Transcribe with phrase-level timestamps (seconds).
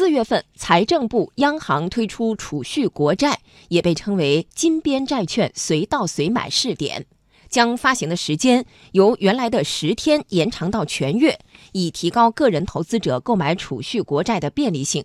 [0.00, 7.04] 四月份，财政部、央行推出储蓄国债，也被称为金边债券随到随买试点，
[7.50, 11.38] 将发行的时间由原来的十天延长到全月，
[11.72, 15.04] 以提高个人投资者购买储蓄国债的便利性。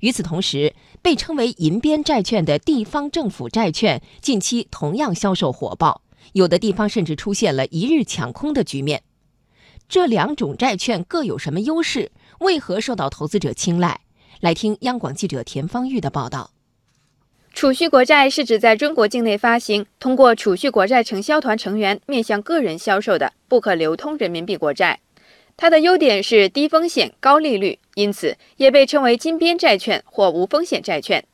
[0.00, 6.00] 与此同时，被称为银边债券的地方政府债券近期同样销售火爆，
[6.32, 9.02] 有的地方甚至出现了一日抢空的局面。
[9.86, 12.10] 这两种债券各有什么优势？
[12.40, 14.00] 为何受到投资者青睐？
[14.40, 16.50] 来听央广记者田方玉的报道。
[17.54, 25.00] 储蓄国债是指在中国境内发行，通过储蓄国债承销团成员面向个人销售的不可流通人民币国债。
[25.56, 31.24] 它的优点是低风险、高利率，因此也被称为金边债券或无风险债券。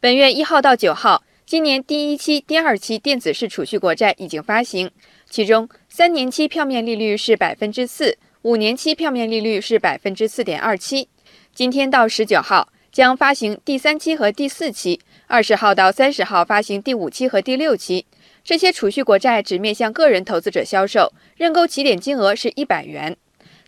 [0.00, 4.90] 本月一号到九号，今年第一期、第二期电子式储蓄国债已经发行，
[5.28, 8.16] 其中三年期票面利率是百分之四。
[8.40, 11.08] 五年期票面利率是百分之四点二七，
[11.56, 18.04] 今天到十九号将发行第三期和第四期，二十号到三十号发行第五期和第六期。
[18.44, 23.16] 这些储蓄国债只面向个人投资者销售，认购起点金额是一百元。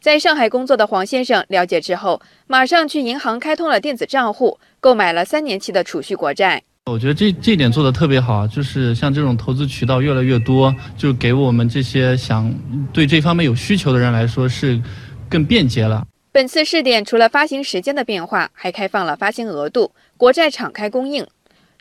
[0.01, 6.63] 在上海工作的黄先生了解之后，马上去银行开通了电子账户，购买了三年期的储蓄国债。
[6.85, 12.55] 我觉得这这点做的特别好，就是像这种投资渠道越来越多，就给我们这些想
[12.93, 14.79] 对这方面有需求的人来说是
[15.27, 16.07] 更便捷了。
[16.39, 21.27] 本次试点除了发行时间的变化，还开放了发行额度，国债敞开供应。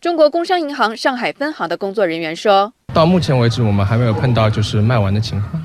[0.02, 5.64] 中国工商银行上海分行的工作人员说：“到目前为止，我们还没有碰到就是卖完的情况，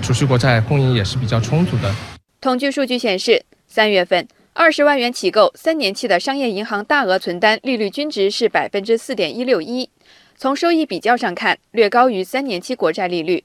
[0.00, 1.92] 储蓄国债供应也是比较充足的。”
[2.40, 4.28] 统计数据显示，三月份。
[4.52, 9.90] 二十万元起购三年期的商业银行大额存单利率均值是百分之四点一六一，
[10.36, 13.42] 从收益比较上看，略高于三年期国债利率。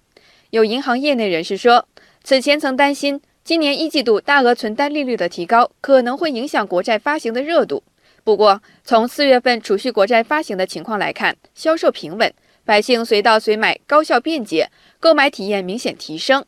[0.52, 1.88] 有银行业内人士说，
[2.23, 7.84] 此前曾担心今年一季度大额存单利率的提高可能会影响国债发行的热度。
[8.24, 12.34] 不过，从四月份储蓄国债发行的情况来看，销售平稳，
[12.66, 16.44] 百姓随到随买，高效便捷，购买体验明显提升。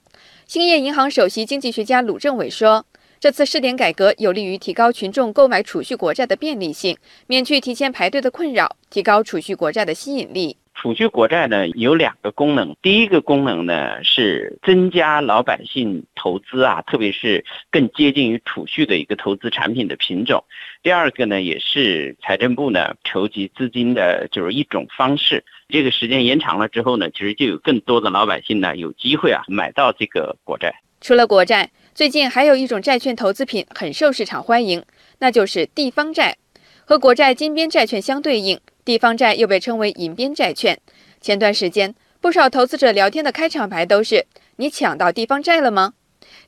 [0.48, 2.84] 兴业银行首席经济学家鲁政委说。
[3.20, 6.96] 这次试点改革有利于提高群众购买储蓄国债的便利性，
[7.26, 10.56] 免去提前排队的困扰，提高储蓄国债的吸引力。
[10.80, 20.44] 储蓄国债呢有两个功能，第一个功能呢是增加老百姓投资啊，特别是更接近于储蓄的一个投资产品的品种。
[20.84, 25.44] 第二个呢也是财政部呢筹集资金的就是一种方式。
[25.68, 30.74] 这个时间延长了之后呢，其实就有更多的老百姓呢有机会啊买到这个国债。
[31.02, 31.70] 除了国债。
[31.96, 34.84] 最近还有一种债券投资品很受市场欢迎，
[35.18, 36.38] 那就是地方债。
[36.86, 40.80] 和国债金边债券相对应，地方债又被称为银边债券。
[41.20, 44.26] 前段时间，不少投资者聊天的开场白都是
[44.56, 45.96] “你抢到地方债了吗？”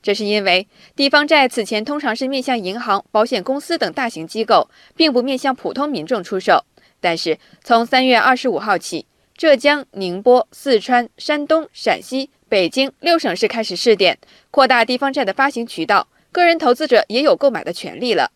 [0.00, 6.64] 这是因为地方债此前通常是面向银行、保险公司等大型机构，并不面向普通民众出售。
[6.98, 9.04] 但是从三月二十五号起，
[9.36, 12.30] 浙江、宁波、四川、山东、陕西。
[12.48, 14.16] 北京六省市开始试点，
[14.50, 18.30] 扩大地方债的发行渠道，个人投资者也有购买的权利了。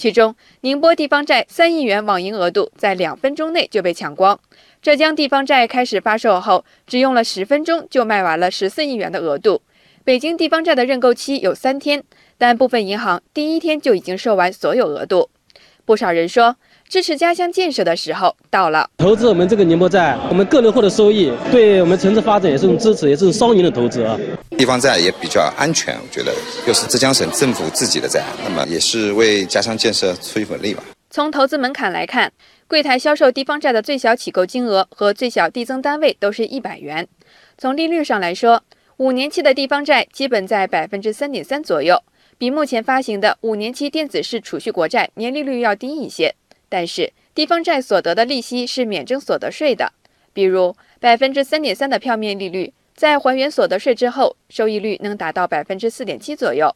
[0.00, 4.40] 其中，宁波地方债三亿元网银额度在两分钟内就被抢光，
[4.80, 9.60] 浙江地方债开始发售后，只用了十分钟就卖完了十四亿元的额度。
[10.02, 12.02] 北京地方债的认购期有三天，
[12.38, 15.28] 但部分银行第一天就已经售完所有额度。
[15.84, 16.56] 不少人说。
[16.88, 18.90] 支持家乡建设的时候到了。
[18.98, 24.18] 投资我们这个宁波债，我们个人获得收益，对我们城市发展也是一种支持，也是种双赢的投资啊。
[24.58, 26.34] 地方债也比较安全，我觉得
[26.66, 30.82] 又是浙江省政府自己的债，那么也是为家乡建设出一份力吧。
[31.10, 32.32] 从投资门槛来看，
[32.66, 37.06] 柜台销售地方债的最小起购金额和最小递增单位都是一百元。
[37.56, 38.64] 从利率上来说，
[38.96, 42.02] 五年期的地方债基本在百分之三点三左右，
[42.40, 46.34] 比目前发行的五年期电子式储蓄国债年利率要低一些。
[46.70, 49.92] 但是地方债所得的利息是免征所得税的，
[50.32, 56.74] 比如百分之三点三的票面利率，在还原所得税之后，收益率能达到百分之四点七左右。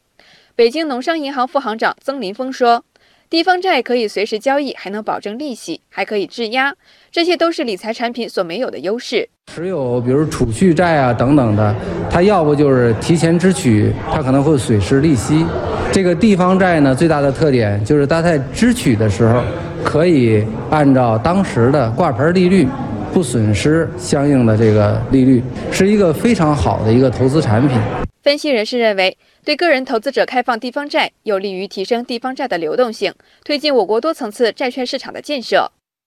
[0.55, 2.85] 北京农商银行副行长曾林峰说。
[3.27, 6.71] 地方债可以随时交易，还能保证利息，还可以质押，
[7.11, 9.27] 这些都是理财产品所没有的优势。
[9.51, 11.75] 持有比如储蓄债啊等等的，
[12.07, 15.43] 它要不就是提前支取，它可能会损失利息。
[15.91, 19.41] 这个地方债呢，最大的特点就是它在支取的时候，
[19.83, 22.67] 可以按照当时的挂牌利率，
[23.11, 27.79] 不损失相应的这个利率，是一个非常好的一个投资产品。
[28.25, 29.15] 分析人士认为。
[29.43, 33.13] 对个人投资者开放地方债，有利于提升地方债的流动性，
[33.43, 35.71] 推进我国多层次债券市场的建设。